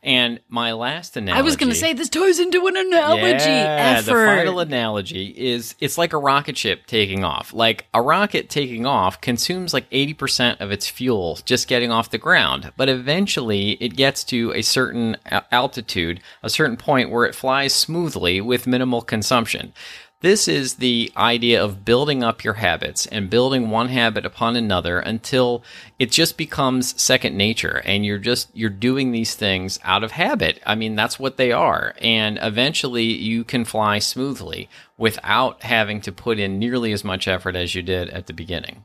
[0.03, 1.39] And my last analogy.
[1.39, 3.45] I was going to say this ties into an analogy.
[3.45, 4.07] Yeah, effort.
[4.07, 7.53] the final analogy is it's like a rocket ship taking off.
[7.53, 12.17] Like a rocket taking off consumes like 80% of its fuel just getting off the
[12.17, 15.19] ground, but eventually it gets to a certain
[15.53, 19.75] altitude, a certain point where it flies smoothly with minimal consumption.
[20.23, 24.99] This is the idea of building up your habits and building one habit upon another
[24.99, 25.65] until
[25.99, 30.61] it just becomes second nature and you're just you're doing these things out of habit.
[30.67, 31.95] I mean, that's what they are.
[32.03, 37.57] And eventually you can fly smoothly without having to put in nearly as much effort
[37.57, 38.85] as you did at the beginning.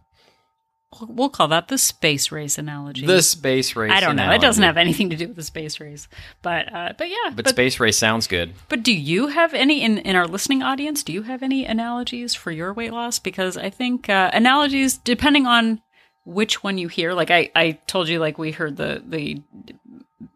[1.01, 3.05] We'll call that the space race analogy.
[3.05, 4.31] The space race I don't know.
[4.31, 6.07] It doesn't have anything to do with the space race,
[6.41, 7.15] but uh, but yeah.
[7.33, 8.53] But, but space race sounds good.
[8.69, 11.03] But do you have any in in our listening audience?
[11.03, 13.19] Do you have any analogies for your weight loss?
[13.19, 15.81] Because I think uh, analogies, depending on
[16.25, 19.41] which one you hear, like I I told you, like we heard the the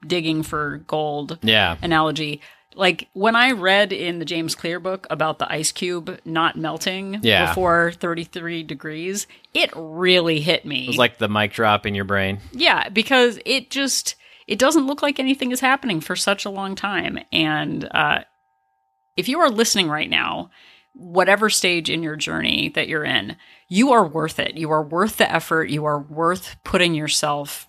[0.05, 1.77] digging for gold Yeah.
[1.81, 2.41] analogy.
[2.75, 7.19] Like when I read in the James Clear book about the ice cube not melting
[7.23, 7.47] Yeah.
[7.47, 10.85] before 33 degrees, it really hit me.
[10.85, 12.39] It was like the mic drop in your brain.
[12.51, 14.15] Yeah, because it just
[14.47, 17.19] it doesn't look like anything is happening for such a long time.
[17.31, 18.19] And uh,
[19.17, 20.49] if you are listening right now,
[20.93, 23.35] whatever stage in your journey that you're in,
[23.67, 24.55] you are worth it.
[24.57, 25.69] You are worth the effort.
[25.69, 27.67] You are worth putting yourself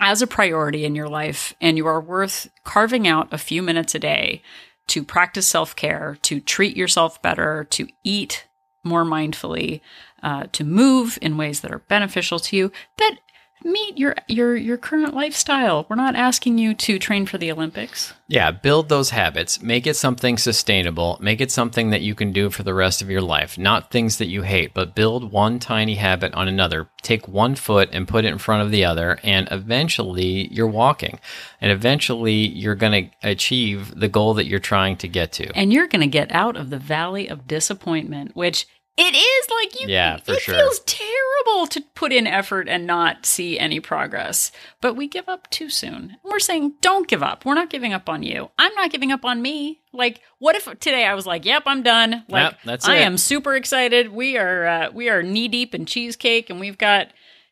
[0.00, 3.94] as a priority in your life, and you are worth carving out a few minutes
[3.94, 4.42] a day
[4.88, 8.46] to practice self care, to treat yourself better, to eat
[8.82, 9.80] more mindfully,
[10.22, 13.18] uh, to move in ways that are beneficial to you that
[13.64, 15.86] meet your your your current lifestyle.
[15.88, 18.12] We're not asking you to train for the Olympics.
[18.28, 19.62] Yeah, build those habits.
[19.62, 21.18] Make it something sustainable.
[21.20, 23.58] Make it something that you can do for the rest of your life.
[23.58, 26.88] Not things that you hate, but build one tiny habit on another.
[27.02, 31.18] Take one foot and put it in front of the other, and eventually you're walking.
[31.60, 35.50] And eventually you're going to achieve the goal that you're trying to get to.
[35.56, 39.80] And you're going to get out of the valley of disappointment, which it is like
[39.80, 40.54] you Yeah, for it sure.
[40.54, 44.52] feels terrible to put in effort and not see any progress.
[44.80, 46.16] But we give up too soon.
[46.22, 47.44] We're saying don't give up.
[47.44, 48.50] We're not giving up on you.
[48.58, 49.80] I'm not giving up on me.
[49.92, 53.02] Like what if today I was like, "Yep, I'm done." Like Yep, that's I it.
[53.02, 54.12] am super excited.
[54.12, 57.08] We are uh, we are knee deep in cheesecake and we've got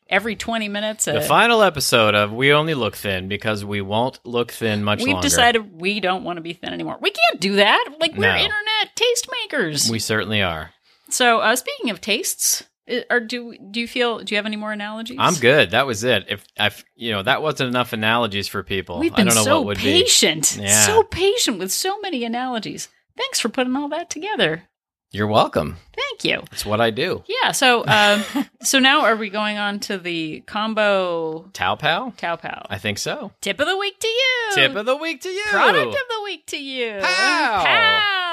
[0.09, 4.19] every 20 minutes a, The final episode of We Only Look Thin because we won't
[4.25, 5.07] look thin much longer.
[5.07, 5.27] We've longer.
[5.27, 6.97] decided we don't want to be thin anymore.
[7.01, 7.87] We can't do that.
[7.99, 8.35] Like we're No.
[8.35, 9.89] internet tastemakers.
[9.89, 10.71] we certainly are.
[11.13, 12.63] So, uh, speaking of tastes,
[13.09, 14.19] or do do you feel?
[14.19, 15.17] Do you have any more analogies?
[15.19, 15.71] I'm good.
[15.71, 16.25] That was it.
[16.27, 18.99] If I, you know, that wasn't enough analogies for people.
[18.99, 20.85] We've I been don't know so what would patient, Yeah.
[20.85, 22.89] so patient with so many analogies.
[23.15, 24.63] Thanks for putting all that together.
[25.11, 25.77] You're welcome.
[25.95, 26.41] Thank you.
[26.51, 27.23] It's what I do.
[27.27, 27.51] Yeah.
[27.51, 28.23] So, um,
[28.63, 32.13] so now are we going on to the combo Tao Pow?
[32.17, 32.65] Tao Pow?
[32.71, 33.31] I think so.
[33.39, 34.51] Tip of the week to you.
[34.55, 35.45] Tip of the week to you.
[35.51, 36.97] Product of the week to you.
[37.03, 37.63] Pow.
[37.63, 38.32] Pow.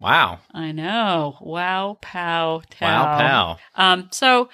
[0.00, 0.40] Wow.
[0.52, 1.36] I know.
[1.40, 2.86] Wow, pow, tow.
[2.86, 3.58] Wow, pal.
[3.74, 4.48] Um, so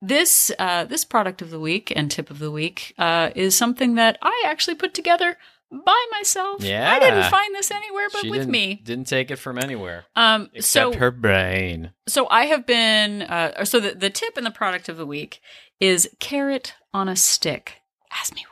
[0.00, 3.94] this uh, this product of the week and tip of the week uh, is something
[3.94, 5.36] that I actually put together
[5.70, 6.62] by myself.
[6.62, 6.90] Yeah.
[6.92, 8.80] I didn't find this anywhere but she with me.
[8.84, 11.92] Didn't take it from anywhere Um, except so her brain.
[12.06, 15.40] so I have been uh, so the the tip and the product of the week
[15.80, 17.80] is carrot on a stick.
[18.12, 18.51] Ask me what.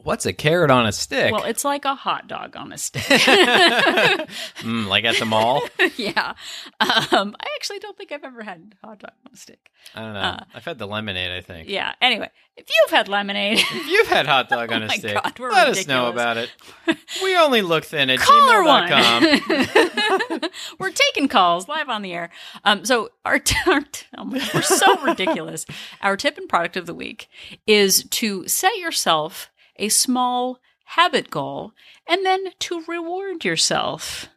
[0.00, 1.32] What's a carrot on a stick?
[1.32, 3.02] Well, it's like a hot dog on a stick.
[3.02, 5.62] mm, like at the mall?
[5.96, 6.34] yeah.
[6.80, 9.72] Um, I actually don't think I've ever had a hot dog on a stick.
[9.96, 10.20] I don't know.
[10.20, 11.68] Uh, I've had the lemonade, I think.
[11.68, 11.94] Yeah.
[12.00, 15.36] Anyway, if you've had lemonade, If you've had hot dog on Oh a stick, God,
[15.40, 16.52] let us know about it.
[17.20, 20.40] We only look thin at caller gmail.com.
[20.78, 22.30] we're taking calls live on the air.
[22.64, 23.84] Um, so our, our
[24.16, 25.66] oh my, we're so ridiculous.
[26.02, 27.28] Our tip and product of the week
[27.66, 31.72] is to set yourself a small habit goal
[32.08, 34.28] and then to reward yourself.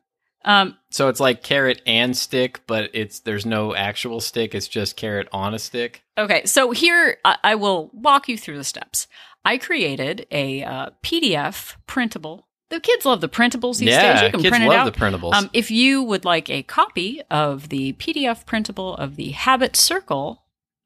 [0.44, 4.56] Um, So it's like carrot and stick, but it's there's no actual stick.
[4.56, 6.04] It's just carrot on a stick.
[6.18, 9.08] Okay, so here I, I will walk you through the steps.
[9.46, 12.48] I created a uh, PDF printable.
[12.70, 14.22] The kids love the printables these yeah, days.
[14.24, 14.94] You can kids print it love out.
[14.94, 15.34] the printables.
[15.34, 20.44] Um, if you would like a copy of the PDF printable of the Habit Circle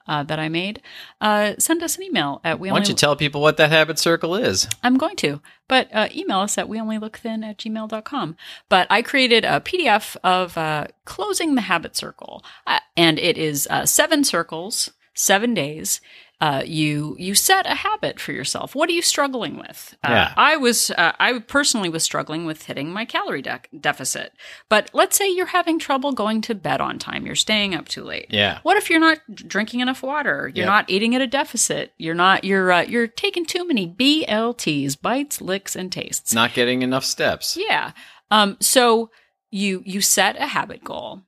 [0.08, 0.82] uh, that I made,
[1.22, 4.00] uh, send us an email at we Why don't you tell people what that habit
[4.00, 4.68] circle is?
[4.84, 8.38] I'm going to, but uh, email us at we only look thin at gmail.com.
[8.70, 13.68] But I created a PDF of uh, closing the habit circle, uh, and it is
[13.70, 16.02] uh, seven circles, seven days.
[16.42, 18.76] Uh, you you set a habit for yourself.
[18.76, 19.96] What are you struggling with?
[20.04, 20.34] Uh, Yeah.
[20.36, 24.34] I was uh, I personally was struggling with hitting my calorie de- deficit.
[24.70, 27.26] But let's say you're having trouble going to bed on time.
[27.26, 28.28] You're staying up too late.
[28.30, 28.60] Yeah.
[28.64, 30.52] What if you're not drinking enough water?
[30.54, 30.74] You're Yep.
[30.76, 31.94] not eating at a deficit.
[31.98, 32.44] You're not.
[32.44, 36.34] You're uh, you're taking too many BLTs, bites, licks, and tastes.
[36.34, 37.58] Not getting enough steps.
[37.58, 37.92] yeah.
[38.30, 38.58] Um.
[38.60, 39.10] So
[39.52, 41.22] you you set a habit goal,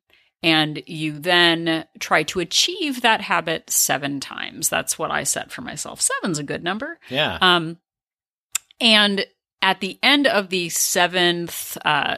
[0.43, 4.69] and you then try to achieve that habit seven times.
[4.69, 6.01] That's what I set for myself.
[6.01, 6.99] Seven's a good number.
[7.09, 7.37] Yeah.
[7.41, 7.77] Um.
[8.79, 9.25] And
[9.61, 12.17] at the end of the seventh uh,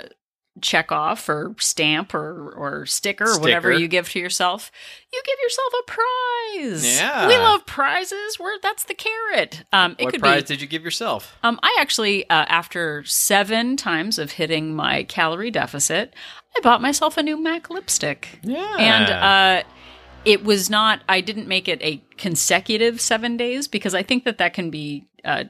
[0.61, 4.71] check off or stamp or or sticker or whatever you give to yourself,
[5.11, 6.97] you give yourself a prize.
[6.97, 7.27] Yeah.
[7.27, 8.39] we love prizes.
[8.39, 9.63] Where that's the carrot.
[9.71, 10.47] Um, it what could prize be.
[10.47, 11.37] did you give yourself?
[11.43, 16.13] Um, I actually, uh, after seven times of hitting my calorie deficit,
[16.55, 18.39] I bought myself a new MAC lipstick.
[18.43, 18.75] Yeah.
[18.77, 19.69] And uh,
[20.25, 24.37] it was not, I didn't make it a consecutive seven days because I think that
[24.39, 25.45] that can be uh,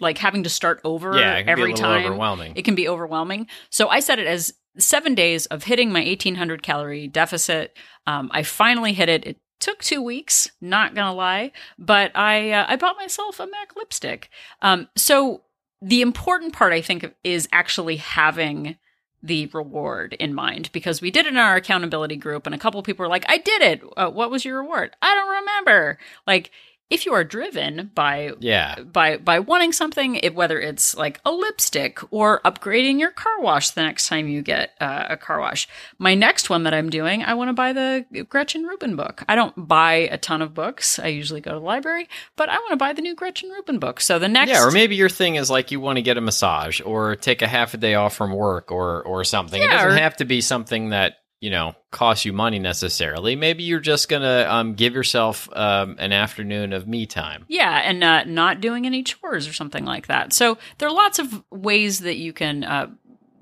[0.00, 2.04] like having to start over yeah, it can be a every time.
[2.04, 2.52] overwhelming.
[2.56, 3.46] It can be overwhelming.
[3.70, 7.76] So I set it as seven days of hitting my 1800 calorie deficit.
[8.06, 9.26] Um, I finally hit it.
[9.26, 13.76] It took two weeks, not gonna lie, but I uh, I bought myself a MAC
[13.76, 14.30] lipstick.
[14.62, 15.42] Um, so
[15.80, 18.76] the important part, I think, is actually having
[19.20, 22.80] the reward in mind because we did it in our accountability group, and a couple
[22.82, 23.82] people were like, "I did it.
[23.96, 24.94] Uh, what was your reward?
[25.02, 26.50] I don't remember." Like,
[26.90, 28.80] if you are driven by yeah.
[28.80, 33.70] by by wanting something, it, whether it's like a lipstick or upgrading your car wash
[33.70, 35.68] the next time you get uh, a car wash.
[35.98, 39.22] My next one that I'm doing, I want to buy the Gretchen Rubin book.
[39.28, 40.98] I don't buy a ton of books.
[40.98, 43.78] I usually go to the library, but I want to buy the new Gretchen Rubin
[43.78, 44.00] book.
[44.00, 46.22] So the next, Yeah, or maybe your thing is like you want to get a
[46.22, 49.60] massage or take a half a day off from work or or something.
[49.60, 53.36] it doesn't or- have to be something that you know cost you money necessarily.
[53.36, 57.44] Maybe you're just gonna um, give yourself um, an afternoon of me time.
[57.48, 60.32] Yeah, and uh, not doing any chores or something like that.
[60.32, 62.88] So there are lots of ways that you can uh,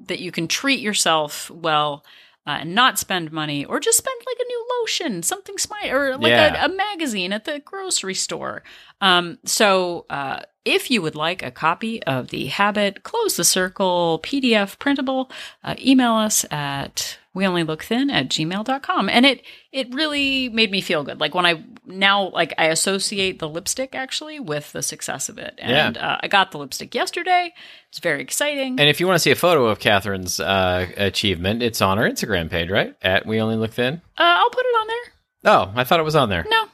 [0.07, 2.05] that you can treat yourself well
[2.47, 6.17] uh, and not spend money, or just spend like a new lotion, something smart, or
[6.17, 6.63] like Yeah.
[6.65, 8.63] a, a magazine at the grocery store.
[9.01, 14.21] Um, so uh, if you would like a copy of the Habit Close the Circle
[14.23, 15.31] PDF printable,
[15.65, 20.71] uh, email us at we only look thin at gmail.com and it it really made
[20.71, 21.21] me feel good.
[21.21, 25.55] Like when i now like i associate the lipstick actually with the success of it.
[25.59, 27.53] And uh, i got the lipstick yesterday.
[27.91, 28.81] It's very exciting.
[28.81, 32.09] And if you want to see a photo of Catherine's uh, achievement, it's on our
[32.09, 32.95] Instagram page, right?
[33.03, 34.01] At We Only Look Thin.
[34.19, 35.13] uh, i'll put it on there.
[35.55, 36.45] Oh, I thought it was on there.
[36.49, 36.65] no.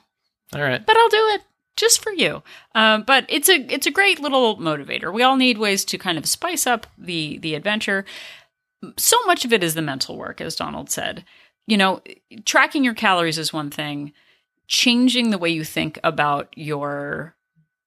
[0.54, 0.84] All right.
[0.86, 1.42] but i'll do it
[1.76, 2.42] just for you.
[2.74, 5.12] Um, but it's a it's a great little motivator.
[5.12, 8.04] We all need ways to kind of spice up the the adventure.
[8.98, 11.24] So much of it is the mental work as donald said.
[11.66, 12.02] You know
[12.44, 14.12] tracking your calories is one thing.
[14.68, 17.36] Changing the way you think about your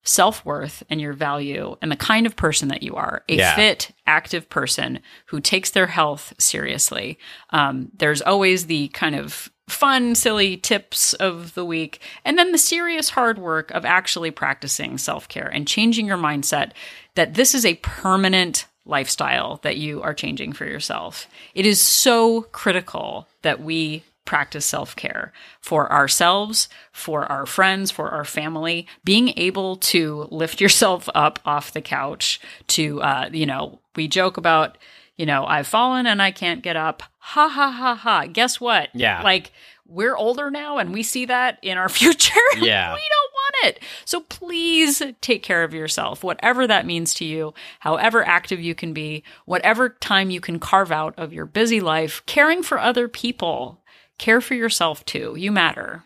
[0.03, 3.23] self worth and your value and the kind of person that you are.
[3.27, 3.55] A Yeah.
[3.55, 7.17] fit, active person who takes their health seriously.
[7.49, 12.57] Um, there's always the kind of fun, silly tips of the week, and then the
[12.57, 16.71] serious hard work of actually practicing self care and changing your mindset
[17.15, 21.27] that this is a permanent lifestyle that you are changing for yourself.
[21.55, 28.09] It is so critical that we practice self care for ourselves, for our friends, for
[28.09, 28.87] our family.
[29.03, 34.37] Being able to lift yourself up off the couch, to, uh, you know, we joke
[34.37, 34.77] about,
[35.17, 37.03] you know, I've fallen and I can't get up.
[37.19, 38.25] Ha ha ha ha.
[38.31, 38.89] Guess what?
[38.93, 39.21] Yeah.
[39.21, 39.51] Like,
[39.87, 42.33] we're older now and we see that in our future.
[42.57, 42.93] Yeah.
[42.93, 43.83] we don't want it.
[44.05, 48.93] So please take care of yourself, whatever that means to you, however active you can
[48.93, 53.81] be, whatever time you can carve out of your busy life, caring for other people.
[54.17, 55.35] Care for yourself too.
[55.37, 56.03] You matter.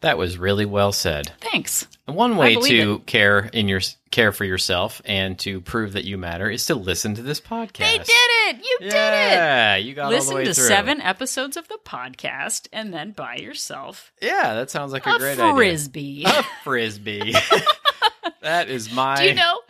[0.00, 1.32] That was really well said.
[1.40, 1.86] Thanks.
[2.06, 3.80] One way to care in your
[4.12, 7.78] care for yourself and to prove that you matter is to listen to this podcast.
[7.78, 8.56] They did it.
[8.64, 8.92] You did it.
[8.92, 10.64] Yeah, you got all the Listen to through.
[10.68, 15.18] seven episodes of the podcast and then buy yourself Yeah, that sounds like a, a
[15.18, 16.24] great frisbee.
[16.26, 16.42] idea.
[16.64, 17.32] Frisbee.
[17.34, 17.64] A frisbee.
[18.42, 19.16] that is my.
[19.16, 19.60] Do you know?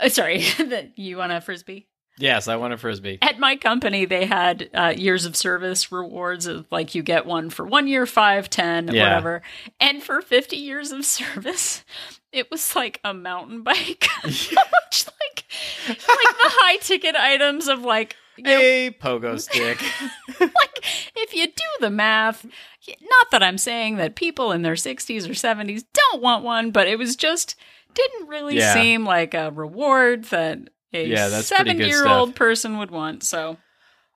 [0.00, 1.86] uh, sorry, that you want a frisbee?
[2.20, 3.18] Yes, I want a frisbee.
[3.22, 7.50] At my company, they had uh, years of service rewards of like you get one
[7.50, 9.04] for one year, five, ten, Yeah.
[9.04, 9.42] whatever.
[9.80, 11.84] And for 50 years of service,
[12.32, 14.06] it was like a mountain bike.
[14.24, 15.44] Much like,
[15.88, 19.80] like the high ticket items of like, you know, A pogo stick.
[20.40, 20.84] like
[21.16, 25.32] if you do the math, not that I'm saying that people in their 60s or
[25.32, 27.56] 70s don't want one, but it was just
[27.94, 28.72] didn't really Yeah.
[28.74, 32.90] seem like a reward that a Yeah, that's pretty good 7 year old person would
[32.90, 33.22] want.
[33.22, 33.56] So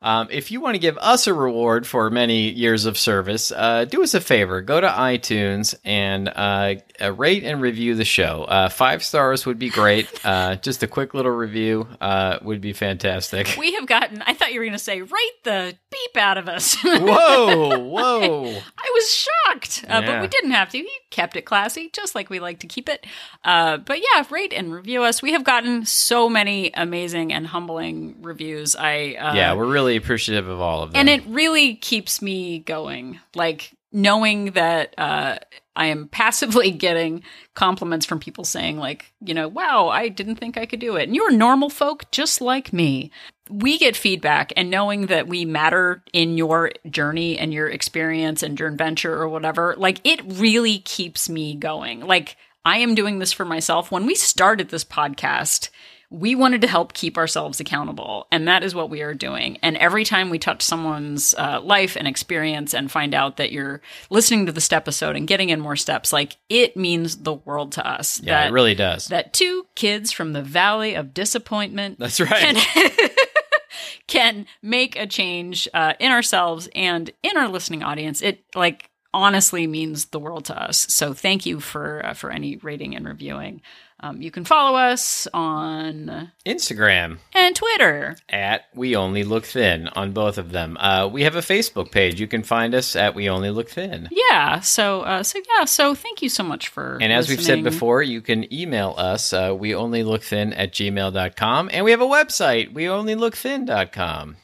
[0.05, 3.87] Um, if you want to give us a reward for many years of service, uh,
[3.87, 4.61] do us a favor.
[4.61, 8.45] Go to iTunes and uh, uh, rate and review the show.
[8.45, 10.09] Uh, five stars would be great.
[10.25, 13.57] Uh, just a quick little review uh, would be fantastic.
[13.59, 16.49] we have gotten, I thought you were going to say, write the beep out of
[16.49, 16.77] us.
[16.83, 18.45] Whoa, whoa.
[18.49, 20.79] I was shocked, uh, but we didn't have to.
[20.79, 23.07] He kept it classy, just like we like to keep it.
[23.45, 25.23] Uh, but yeah, rate and review us.
[25.23, 28.75] We have gotten so many amazing and humbling reviews.
[28.75, 31.01] I uh, yeah, we're really appreciative of all of them.
[31.01, 33.21] and it really keeps me going.
[33.35, 35.39] Like knowing that uh,
[35.77, 37.23] I am passively getting
[37.55, 41.05] compliments from people saying, like, you know, wow, I didn't think I could do it.
[41.05, 43.11] And you're normal folk just like me.
[43.51, 48.59] We get feedback, and knowing that we matter in your journey and your experience and
[48.59, 52.01] your adventure or whatever, like, it really keeps me going.
[52.01, 53.93] Like, I am doing this for myself.
[53.93, 55.69] When we started this podcast,
[56.11, 59.77] we wanted to help keep ourselves accountable and that is what we are doing and
[59.79, 63.81] every time we touch someone's uh, life and experience and find out that you're
[64.11, 67.87] listening to this episode and getting in more steps like it means the world to
[67.87, 69.09] us yeah, that, it really does.
[69.09, 72.57] that two kids from the valley of disappointment That's right.
[72.57, 73.11] can,
[74.07, 79.67] can make a change uh, in ourselves and in our listening audience it like honestly
[79.67, 83.63] means the world to us so thank you for uh, for any rating and reviewing
[84.05, 88.17] um, you can follow us on Instagram and Twitter.
[88.29, 90.77] at We Only Look Thin on both of them.
[90.79, 92.21] Uh, we have a Facebook page.
[92.21, 94.09] You can find us at We Only Look Thin.
[94.11, 94.61] Yeah.
[94.61, 95.65] So, uh, so yeah.
[95.65, 96.99] So, thank you so much for.
[97.01, 100.73] And as we've said before, you can email us, uh, we only look thin at
[100.73, 101.71] gmail.com.
[101.73, 104.37] And we have a website, we only look thin.com.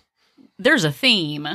[0.58, 1.46] there's a theme.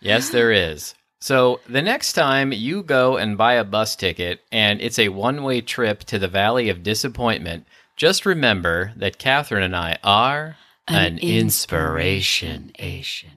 [0.00, 0.94] Yes, there is.
[1.24, 5.42] So the next time you go and buy a bus ticket and it's a one
[5.42, 7.66] way trip to the Valley of Disappointment,
[7.96, 12.72] just remember that Catherine and I are an, inspiration.
[12.78, 13.30] Asian.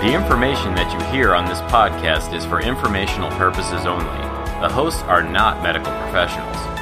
[0.00, 4.04] The information that you hear on this podcast is for informational purposes only.
[4.60, 6.81] The hosts are not medical professionals.